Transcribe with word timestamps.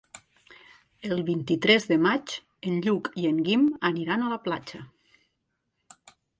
El 1.15 1.21
vint-i-tres 1.27 1.85
de 1.91 1.97
maig 2.07 2.33
en 2.71 2.81
Lluc 2.87 3.11
i 3.25 3.29
en 3.35 3.45
Guim 3.51 3.69
aniran 3.93 4.27
a 4.31 4.35
la 4.35 4.43
platja. 4.49 4.85